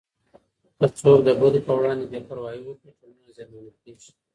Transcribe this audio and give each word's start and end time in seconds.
که 0.77 0.85
څوک 0.97 1.19
د 1.27 1.29
بدو 1.39 1.59
په 1.67 1.73
وړاندې 1.77 2.05
بې 2.11 2.19
پروايي 2.27 2.61
وکړي، 2.63 2.91
ټولنه 2.99 3.29
زیانمنه 3.35 3.71
کېږي. 3.81 4.11